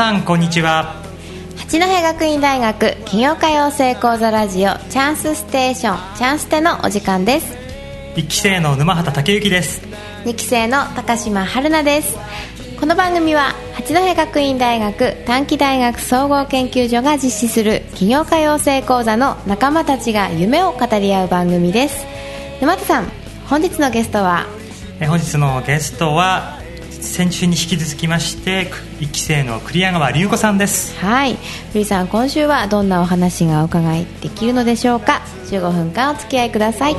[0.00, 0.94] 皆さんこんにちは。
[1.58, 7.54] 八戸学院大学起業家養成講座ラジオチャンスステーションチャンステのお時間です。
[8.14, 9.82] 1期生の沼畑武之です。
[10.24, 12.16] 2期生の高島春奈です。
[12.80, 22.06] この番組は八戸学院大学短期大学総合研究所が実施する起業家養成講座の仲間たちが夢を語り合う番組です。
[22.62, 23.12] 沼田さん
[23.50, 24.46] 本日のゲストは？
[24.98, 26.58] え本日のゲストは
[27.00, 30.96] 先週に引き続きまして1期生の栗谷川隆子さんです。
[30.98, 31.36] はい。
[31.72, 36.94] 栗さん今週はどんなお話がお伺いできるのでしょうか？15分間お付き合いください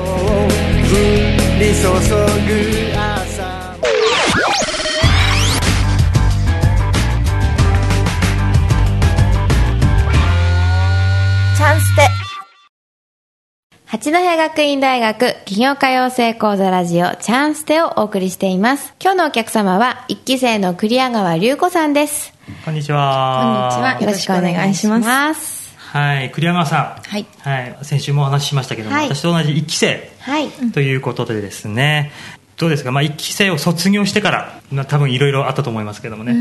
[14.03, 18.95] 八戸学院大学企業家養成講座ラジオチャンステをお送りしています。
[18.99, 22.33] 今日のお客様は1期生の栗谷川隆子さんです。
[22.65, 23.69] こんにちは。
[23.71, 24.01] こんにちは。
[24.01, 25.77] よろしくお願いします。
[25.77, 27.07] はい栗山さん。
[27.07, 29.05] はい、はい、先週もお話ししましたけども、はい。
[29.05, 30.49] 私と同じ1期生はい。
[30.73, 32.11] ということでですね、
[32.57, 36.35] どうですか、まあ、1期生を卒業してから、まあ、多分いろいろあったと思いますけどもね、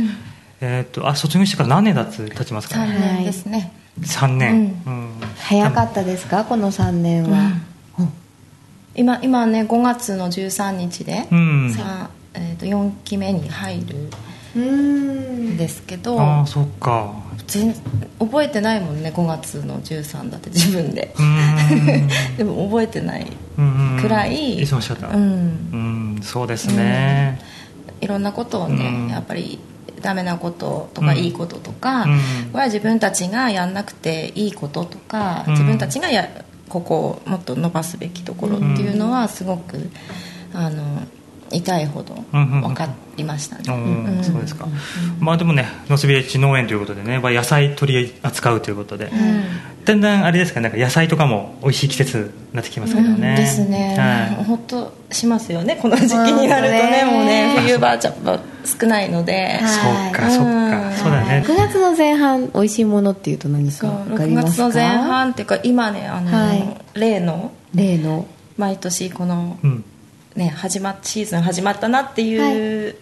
[0.62, 5.08] えーっとあ卒業してから何年経つ経ちますか3ね年ですね、3年、うん。
[5.38, 6.44] 早かったですか？
[6.44, 7.52] この3年は、
[8.94, 11.74] 今今ね5月の13日で、うん。
[11.74, 14.10] さえー、と4期目に入る
[14.56, 15.50] うん。
[15.50, 17.12] んですけどああそっか。
[17.46, 17.74] 全
[18.20, 21.12] 覚えてないもんね5月の13だって自分で。
[22.38, 23.26] でも覚えてない
[23.58, 25.08] うんくらい忙しかった。
[25.08, 25.22] うん。
[25.72, 25.76] う
[26.18, 26.20] ん。
[26.22, 27.40] そうですね、
[28.00, 29.08] いろんなことをね、うん。
[29.08, 29.58] やっぱり
[30.02, 31.18] ダメなこととかうん。
[31.18, 32.18] いいこととか、うん。
[32.52, 35.52] これは自分たちがやんなくていいこととか、うん。
[35.52, 36.28] 自分たちがや
[36.68, 39.90] ここをもっと伸ばすべきところっていうのはすごく、
[40.54, 41.02] あの
[41.52, 44.18] 痛いほど分かりましたね、うん。
[44.18, 44.24] うん。
[44.24, 44.68] そうですか、
[45.18, 49.10] まあでもねノスビレッジ農園ということでねまあ野菜取り扱うということで、
[49.84, 54.44] だんだんあれですかなんか野菜とかも美味しい季節になってきますけどね、ですね、はい。
[54.44, 57.14] ほっとしますよねこの時期になるとねうん。
[57.14, 57.60] もうねね。
[57.62, 60.88] 冬場はちょっと少ないので、そうかそうか。
[60.88, 61.44] うんそうだね。
[61.46, 64.50] 9月の前半美味しいものっていうと何そうか分か6りますか？
[64.50, 66.98] 月の前半っていうか今ねあの、はい。
[66.98, 68.26] 例の例の。
[68.60, 69.84] 毎年この、うん。
[70.36, 72.96] ね、始まっシーズン始まったなっていう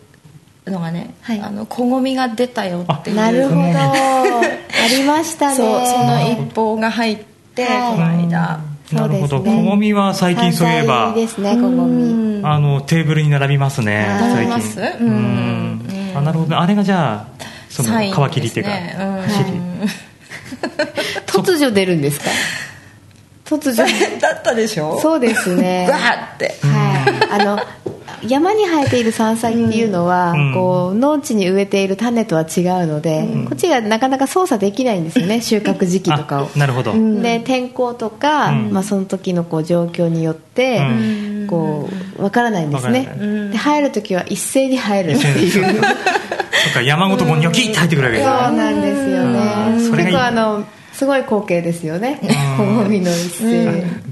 [0.67, 1.41] のがね、はい。
[1.41, 3.17] あの小ごみが出たよっていう。
[3.17, 3.61] なるほど。
[3.61, 4.43] あ
[4.89, 5.57] りましたね。
[5.57, 7.19] そうその一報が入っ
[7.55, 7.93] て、はい。
[7.93, 8.61] この間
[8.93, 9.31] なるほど。
[9.39, 9.63] そうですね。
[9.65, 12.03] 小ごみは最近そういえばですね小ごみ。
[12.03, 14.75] うんあのテーブルに並びますねはい最並びます。
[14.77, 15.11] 近うん。
[15.11, 15.15] う
[16.15, 16.17] ん。
[16.17, 16.59] あなるほど。
[16.59, 18.71] あれがじゃあその皮切りっていうか、
[21.27, 22.27] 突如出るんですか？
[23.45, 24.99] 突 如だったでしょ？
[25.01, 25.87] そうですね。
[25.91, 26.55] バーって。
[26.63, 27.59] はい、あの
[28.27, 30.55] 山に生えている山菜っていうのは、うん。
[30.55, 36.51] こう農地に植えている種とは違うので、こっちがなかなか操作できないんですよね 収穫時期とかを。
[36.55, 36.93] あなるほど、
[37.23, 38.73] で天候とか、うん。
[38.73, 40.83] まあ、その時のこう状況によって、う
[41.45, 41.47] ん。
[41.49, 43.09] こう分からないんですね。
[43.53, 45.51] で生える時は一斉に生えるっていう。
[45.51, 48.57] そっか山ごとこうニョキッて入ってくるわけそうですね。
[48.57, 48.83] なん
[49.77, 50.05] ですよね。
[50.05, 50.65] 結構あの
[50.99, 52.19] すごい光景ですよね。
[52.59, 53.09] 小ごみの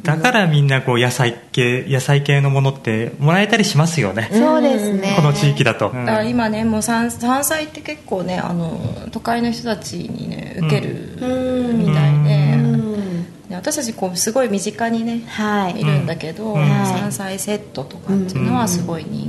[0.05, 5.15] だからみんなこう野菜系野菜系のものってもらえたりしますよね、そうですね。
[5.17, 6.07] この地域だと、うん。
[6.07, 8.79] だから今ねもう山山菜って結構ねあの
[9.11, 11.79] 都会の人たちにね受けるうん。
[11.79, 13.49] みたいで、うん。
[13.49, 15.81] で私たちこうすごい身近にね、はい。
[15.81, 16.69] いるんだけど、うん。
[16.69, 19.26] 山菜セットとかっていうのはすごい人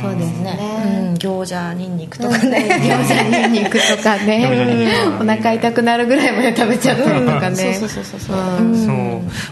[0.00, 2.50] そうですね、ねうん、餃子にんにくとかね。
[2.50, 5.08] ね、餃子にんにくとかね。
[5.18, 7.74] くお腹痛くなるぐらいまで食べちゃったりとかね。
[7.74, 8.62] そうそうそうそうう。
[8.62, 8.76] ん。
[8.76, 8.94] そう。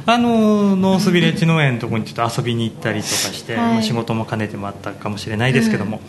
[0.06, 3.72] あのノースビレッジ農園のところにちょっと遊びに行ったりとかして、はい。
[3.74, 6.00] まあ仕事も兼ねてもあったかもしれないですけども、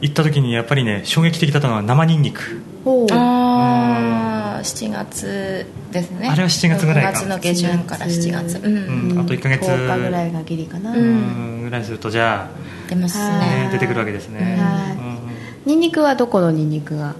[0.00, 2.62] 行った時にやっぱりね衝撃的だったのは生ニンニク。
[2.84, 4.29] ほうあ
[4.60, 6.28] あ7月ですね。
[6.28, 7.10] あれは7月ぐらいか。
[7.10, 8.58] 6月の下旬から7月。
[8.58, 9.14] う、うん。
[9.16, 9.18] ん。
[9.20, 9.62] あと1ヶ月。
[9.66, 11.62] 10日ぐらいがギリかな、うん。
[11.64, 12.48] ぐらいするとじゃ
[12.88, 13.24] 出ますね。
[13.24, 14.96] ね、出てくるわけですね、はい。
[14.96, 15.18] うん。
[15.66, 17.14] ニンニクはどこのニンニクが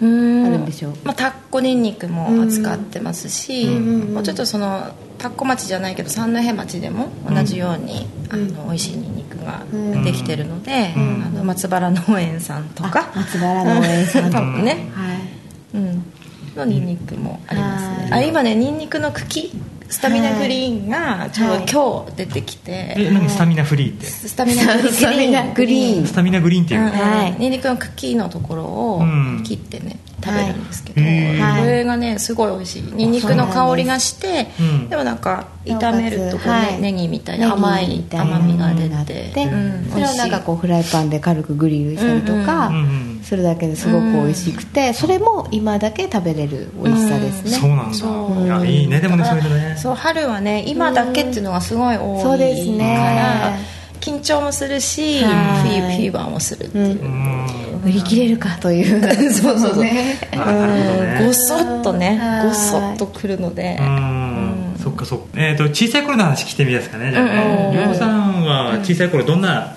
[0.00, 0.46] うん。
[0.46, 0.94] あるんでしょう？
[1.04, 4.14] まあ、タッコニンニクも扱ってますし、ん。
[4.14, 9.62] もうちょっとそのタッコ町じゃないけど三戸町でも同じように、あの美味しいニンニクが
[10.02, 14.90] できてるので、あの松原農園さんとか、松原農園さん とかね。
[14.92, 15.18] はい。
[15.74, 16.04] うん、
[16.56, 18.10] のニンニクもありますね。
[18.10, 18.24] はい。
[18.24, 19.52] あ今ねニンニクの茎
[19.88, 23.28] スタミナグリーンがちょうど今日出てきて、え何？
[23.28, 24.06] スタミナフリーって？
[24.06, 26.06] スタミナグリーンスタミナグリーン。
[26.06, 27.32] スタミナグリーンっていう、うんはい。
[27.38, 29.42] ニンニクの茎のところをうん。
[29.44, 31.00] 切ってね、食べるんですけど、こ
[31.66, 32.82] れがねすごい美味しい。
[32.84, 36.80] ニンニクの香りがしてうんでもなんか炒めるとこう、ねはい。
[36.80, 39.90] ネギみたいな甘い甘みが出てて、うん。
[39.90, 48.44] それをなんかこうフライパンで軽くグリルしたりとかうんうんすそれだけですごく美味しくて、それも今だけ食べれる美味しさですね、そうなんだ。
[48.44, 49.76] いやいいねでもねそういうのね。
[49.78, 52.78] そう春はね今だけっていうのがすごい多いそうですね。
[52.78, 53.56] から
[54.00, 55.70] 緊張もするしフはい。
[55.70, 57.46] ィーフィーバーもするっていう、うん。
[57.84, 59.00] 売り切れるかという。
[59.32, 60.18] そうそうそう、ね。
[60.32, 61.26] あなるほどね。
[61.26, 62.48] ごそっとねはい。
[62.48, 64.74] ごそっとくるので、うん。
[64.82, 65.26] そっかそっか。
[65.36, 69.74] えっ、と小さい頃の話聞いてみますかねじゃあうんうんさんは小さい頃どんな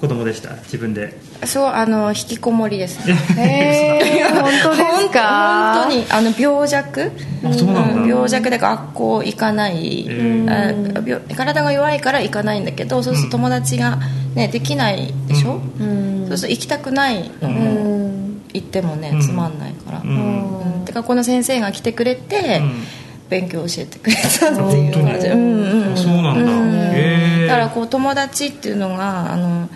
[0.00, 0.54] 子供でした？
[0.62, 1.18] 自分で。
[1.44, 3.00] そうあの引きこもりです
[3.36, 5.82] え本当ですか？
[5.84, 7.12] 本当にあの病弱？
[7.44, 8.02] あそうなんだ。
[8.02, 10.72] うん病弱で学校行かない、うんあ
[11.04, 13.98] 病体が弱いから行かないんだけどそうすると友達が、
[14.34, 16.26] ね、できないでしょ、うん。
[16.28, 17.30] そうすると行きたくない。
[17.40, 17.60] のうも、
[18.08, 18.42] ん。
[18.52, 19.20] 行ってもねうん。
[19.20, 20.80] つまんないから、ううん。
[20.82, 22.84] んで学校の先生が来てくれて、うん。
[23.28, 26.50] 勉強教えてくれたっていう感じ、うんうんあそうなんだ。
[26.50, 27.46] うん。
[27.46, 29.68] だからこう友達っていうのがあの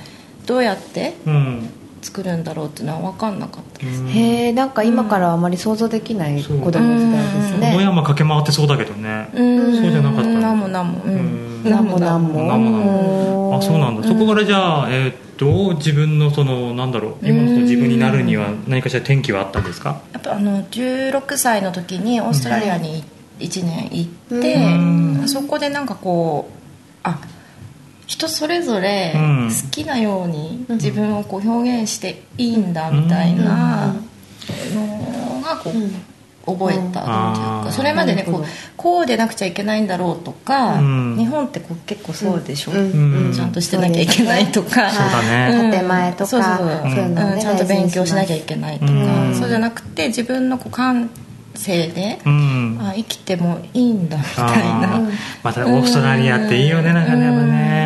[0.47, 1.71] どうやってうん。
[2.03, 3.79] 作るんだろうっていうのは分かんなかった。
[3.79, 7.73] です、へえんか今からはあまり想像できない子供時代ですね。
[7.77, 9.29] 野山駆け回ってそうだけどね。
[9.33, 9.77] うん。
[9.77, 10.41] そうじゃなかったの。
[10.41, 10.59] なん。
[10.59, 11.63] もなんもううん。
[11.65, 14.09] んなんもなんもなんもなんもあそうなんだ。
[14.09, 17.29] そこからじゃあえーっと自分のそのなんだろう。
[17.29, 20.01] 今の自分になるには何かしら転機はあったんですか？
[20.13, 23.05] やっぱあの16歳の時にオーストラリアに
[23.39, 25.29] 1年行って、うん。
[25.29, 26.62] そこでなんかこうあ
[28.07, 29.49] 人それぞれうん。
[29.49, 33.95] 好きなように自分をこう表現していいんだみたいな
[34.75, 35.73] のがこう
[36.45, 36.95] 覚えたっていう
[37.67, 38.45] かそれまでねこう
[38.77, 41.17] こうでなくちゃいけないんだろうとかうん。
[41.17, 42.73] 日本ってこう結構そうでしょ？
[42.73, 43.27] うん。
[43.27, 43.33] うん。
[43.33, 44.91] ちゃんとしてなきゃいけないとか。
[44.91, 45.69] そうだね。
[45.69, 45.71] ん。
[45.71, 49.35] 建前とかちゃんと勉強しなきゃいけないとか、うん。
[49.37, 51.11] そうじゃなくて自分のこう感
[51.55, 52.79] 性で、うん。
[52.81, 55.13] あ生きてもいいんだみたいあなー。
[55.45, 57.82] またオーストラリアっていいよねなんかねやっぱね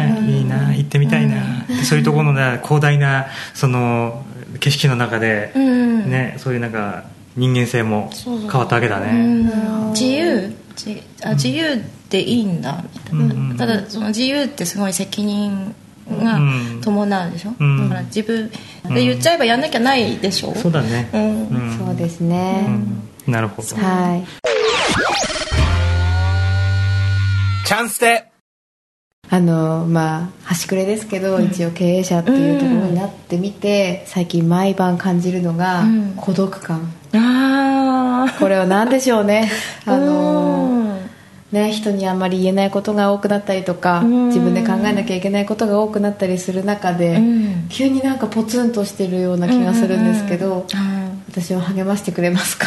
[0.86, 1.36] 行ってみたいな。
[1.84, 4.24] そういうところのね広大なその
[4.60, 6.10] 景色の中でうん。
[6.10, 7.04] ねそういうなんか
[7.36, 9.90] 人間性も変わったわけだうねん。
[9.90, 10.54] 自由？
[10.76, 12.84] じあ自由でいいんだ。
[12.92, 13.56] みたいな、うんうん。
[13.56, 15.74] ただその自由ってすごい責任
[16.08, 16.80] がうん。
[16.82, 17.88] 伴うでしょ、うん。
[17.88, 18.48] だから自分
[18.94, 21.10] で言っちゃえばやんなきゃないでしょ、そうだね。
[21.12, 21.48] うん。
[21.48, 21.78] うん。
[21.78, 22.66] そうですね、
[23.26, 23.32] うん。
[23.32, 23.76] なるほど。
[23.76, 24.24] はい。
[27.66, 28.30] チャンスで
[29.28, 36.12] あのまあ端くれですけど、一応経営者っていうところになってみて、最近毎晩感じるのが、うん。
[36.17, 36.93] 孤独感。
[37.14, 39.50] ああこれは何でしょうね。
[39.87, 40.96] あのうん。
[41.52, 44.26] ね人にあんまり言えないことが多くなったりとか、うん。
[44.28, 47.67] 自分で考えなきゃいけないことが多くなったりする中で、うん。
[47.69, 52.67] 急になんかポツンとしてるような気がするんですけど、うん私を励ましてくれますか？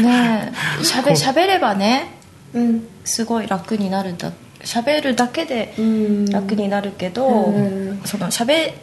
[0.00, 0.84] ねえ。
[0.84, 2.14] しゃべしゃべればね
[2.54, 2.86] うん。
[3.04, 4.32] すごい楽になるだしゃ
[4.82, 6.26] べるだけでうん。
[6.26, 8.00] 楽になるけど、うん。
[8.04, 8.74] そのしゃべ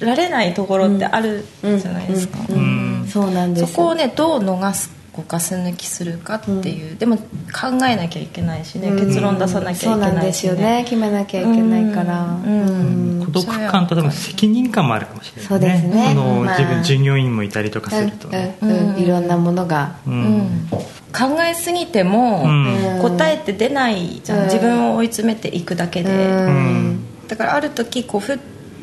[0.00, 2.38] られないところってあるじゃないですか、
[3.08, 7.24] そうなんですそこをねどう逃すこうガス抜きするかっていう、でも考
[7.88, 9.06] えなきゃいけないしね、うん。
[9.08, 10.84] 結論出さなきゃいけそうなんないしですよね。
[10.84, 12.22] 決めなきゃいけないから。
[12.24, 13.18] うん。
[13.18, 13.24] うん。
[13.24, 16.10] 孤独感と多分責任感もあるかもしれないそうですね。
[16.10, 16.58] そのまあ。
[16.58, 18.58] 自分従業員もいたりとかするとね。
[18.62, 18.70] うん。
[18.70, 18.94] うん。
[18.94, 19.00] うん。
[19.00, 19.96] いろんなものが。
[20.06, 20.18] ううん。
[20.38, 22.98] ん考えすぎても、うん。
[23.02, 24.44] 答えって出ないじゃん、うん。
[24.44, 27.00] 自分を追い詰めていくだけで、うん。
[27.26, 28.38] だからある時こうふっ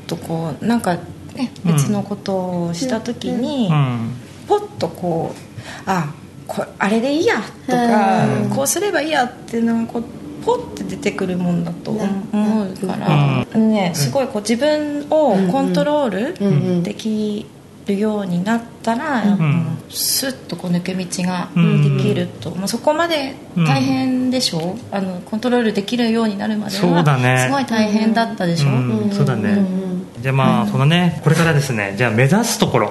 [0.05, 0.95] とこうなんか、
[1.33, 4.11] ね、別のことをした時に、うん。
[4.47, 6.13] ポッとこうあ
[6.47, 8.49] これあれでいいやとか、うん。
[8.49, 10.03] こうすればいいやっていうのがこう
[10.45, 17.47] ポッて出てくるもんだと思思うから、ね、すごいこう自分をコントローうんうんルでき
[17.87, 19.77] るようになったら、ん。
[19.89, 21.97] スッとこう抜け道がうん。
[21.97, 27.33] できると、もうそこまで大変でしょ、あのコントロールできるようになるまでそうだね。
[27.33, 28.71] はすごい大変だったでしょ、う
[29.07, 29.11] ん。
[29.11, 29.49] そうだね。
[29.49, 30.21] うん。
[30.21, 31.95] じゃあまあそのねこれからですね。
[31.97, 32.89] じゃあ目指すところ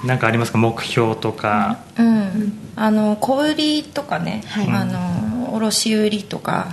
[0.00, 0.58] うんうんなんかありますか？
[0.58, 1.78] 目標とか。
[1.98, 4.68] うん、あの小売りとかね、はい。
[4.68, 6.68] あの卸売りとか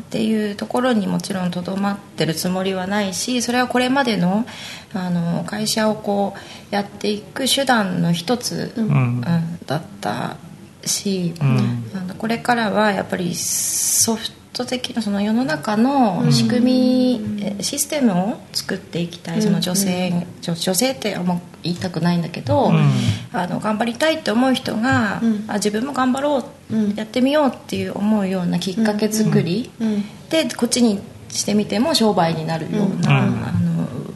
[0.00, 4.44] っていうところにもちろんとどまってるつもりはないしそれはこれまでの
[4.92, 9.20] あの会社をこうやっていく手段の一つ、ううんん
[9.66, 10.36] だった
[10.84, 11.84] し、ん。
[11.94, 22.92] あのこれからはやっぱりソフト的なその世の中の仕組み、えシステムを作っていきたいその女性、女女性ってあんま言いたくないんだけど、ん。
[23.32, 25.44] あの頑張りたいって思う人が、うん。
[25.48, 26.94] あ自分も頑張ろう、うん。
[26.94, 30.04] やってみようっていう思うようなきっかけ作り、うん。
[30.30, 33.44] でこっちにしてみても商売になるような、うん。
[33.44, 33.68] あの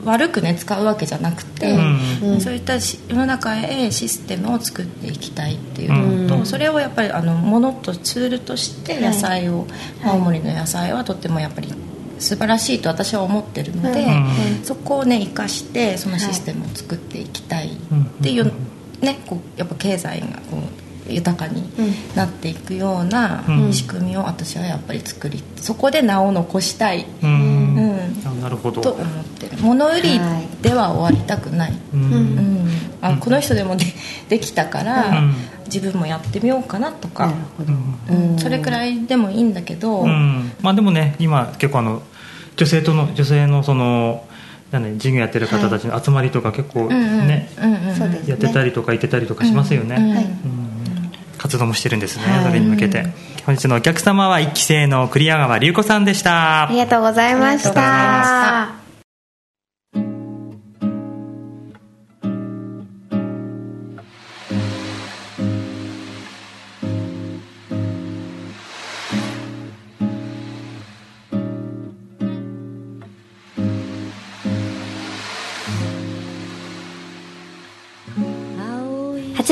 [0.05, 1.73] 悪くね使うわけじゃなくて、
[2.23, 2.41] うん。
[2.41, 6.47] そういったし世の中へシステムを作っていきたいっていうのと、うん。
[6.47, 9.67] それをやっぱりあのものとツールとして野菜を、
[10.05, 11.75] 青森の野菜はとってもやっぱり好
[12.23, 14.65] 素晴らしいと私は思ってるので、うん。
[14.65, 18.53] そこをね生かしてそのシステムを作っていきたいっていう、
[19.01, 20.59] ねこうやっぱ経済がこ
[21.09, 21.65] う豊かに
[22.15, 23.73] なっていくようなうん。
[23.73, 27.77] 仕組みを私はやっぱり作りそこで名を残したい、ううん。
[27.77, 28.81] んあなるほど。
[28.81, 29.61] と思ってる。
[29.61, 30.21] 物売り
[30.63, 32.62] では終わりたくない、ううんん
[33.03, 33.85] あこの人でもで
[34.31, 35.35] できたから、うん。
[35.67, 37.33] 自分もやってみようかなとか。
[38.09, 38.39] うん。
[38.39, 40.53] それくらいでもいいんだけど、うん。
[40.63, 42.03] まあでもね今結構あの
[42.57, 44.25] 女性との女性のその
[44.71, 47.49] なんね事業やってる方たちの集まりとか結構ね、
[48.27, 50.39] やってたりとか行ってたりとかしますよね、
[51.39, 52.45] 活動もしてるんですね、はい。
[52.45, 53.07] それに向けて。
[53.45, 56.69] 本日のお客様は1期生の栗谷川隆子さんでした。
[56.69, 58.82] ありがとうございましありがとうございまた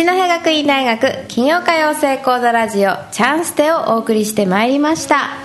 [0.01, 5.37] 八戸学院大学起業家養成講座ラジオチャンステをお送りしてまいりました。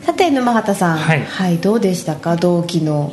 [0.00, 0.96] さて沼畑さん。
[0.96, 1.58] はい。
[1.58, 2.36] どうでしたか？
[2.36, 3.12] 同期の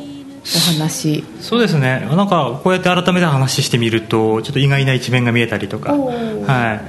[0.72, 1.22] 話。
[1.42, 2.08] そうですね。
[2.10, 6.80] なんかこうやって改めて話してみるとちょっと意外な一面が見えたりとか、は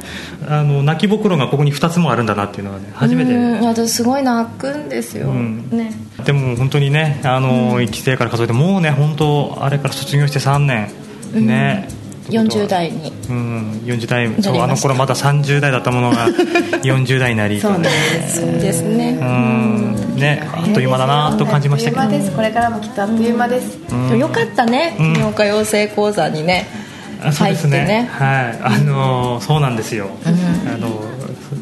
[0.47, 3.33] い、あの泣きぼくろがここに2つもあるんだなっていうのはね初めて。
[3.33, 5.67] うん私すごい泣くんですよ、うん。
[5.69, 5.91] ね。
[6.23, 10.87] でも本当にねあの、1期生から数えてもうね本当あれから卒業して3年。
[11.33, 11.89] ね、
[12.29, 13.11] 40代に。
[13.29, 14.41] うん40代。
[14.41, 16.27] そうあの頃まだ30代だったものが
[16.83, 18.81] 40代になりそうです。
[18.81, 19.17] ね。
[19.19, 20.15] うん。
[20.15, 22.01] ねあっという間だなと感じましたけど。
[22.01, 22.35] あっという間です。
[22.35, 24.95] これからもきっとあっという間です、でもよかったね。
[24.99, 25.13] うん。
[25.13, 26.67] 起業家養成講座にね、
[27.23, 27.77] あそうですね。
[27.77, 28.09] 入ってね。
[28.11, 28.59] はい。
[28.61, 31.01] あのそうなんですよ、あの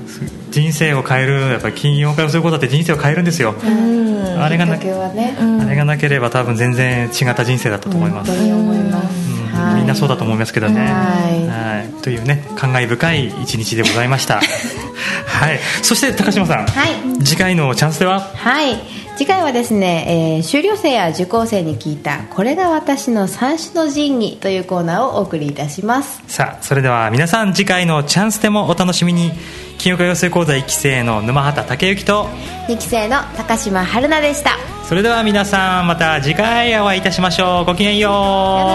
[0.07, 4.41] すす人生を変えるやっぱり金曜会をすることだって人生を変えるんですよ、うん。
[4.41, 9.34] あれがなね、あれがなければ多分全然違った人生だったと思います、本当に思います、
[9.75, 11.47] みんなそうだと思いますけどね、はい。
[11.47, 12.01] はい。
[12.01, 14.41] というね感慨深い一日でございました。
[15.27, 15.59] はい。
[15.81, 17.23] そして高島さん、はい。
[17.23, 18.19] 次回のチャンスでは？
[18.35, 18.77] はい。
[19.17, 26.21] 次回はですね、えー修了生や受講生に聞いた「これが私の三種の神器」というコーナーをお送りいたします。
[26.27, 29.31] さあそれでは皆さん次回のチャンスでもお楽しみに
[29.77, 32.29] 金曜日養成講座1期生の沼畑武之と。
[32.67, 34.51] 2期生の高島春菜でした。
[34.51, 37.65] さそれでは皆さんまた次回お会いいたしましょう。
[37.65, 38.11] ごきげんよう。
[38.11, 38.17] よ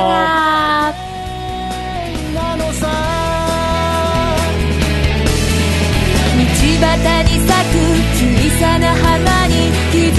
[0.09, 0.93] なら
[2.35, 2.89] なのさ
[6.37, 6.99] 道端
[7.31, 7.79] に咲く
[8.17, 8.21] 小
[8.59, 9.55] さな花に
[9.93, 10.19] 気づ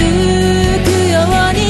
[0.84, 1.20] くよ
[1.50, 1.60] うに。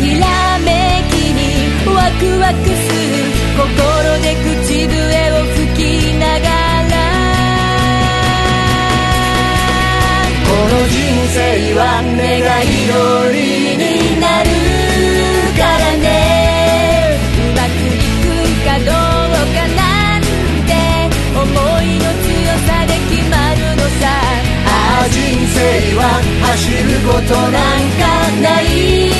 [0.00, 0.26] ひら
[0.60, 0.68] め
[1.10, 1.40] きに
[1.86, 3.12] ワクワクする
[3.56, 3.62] 心
[4.22, 5.21] で口笛
[10.52, 11.00] の人
[11.32, 12.20] 生は願
[12.62, 12.92] い通
[13.32, 13.36] り
[13.76, 14.50] になる
[15.56, 17.16] からね。
[17.38, 18.24] うまくいく
[18.64, 20.20] かどうかなん
[20.68, 20.70] て
[21.34, 21.42] 思
[21.82, 22.30] いの強
[22.66, 24.02] さで決まるのさ。
[24.66, 25.16] ああ人
[25.46, 25.56] 生
[25.96, 26.00] は
[26.42, 28.02] 走ることなんか
[28.42, 29.11] ない。